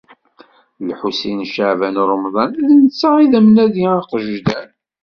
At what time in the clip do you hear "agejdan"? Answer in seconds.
4.15-4.69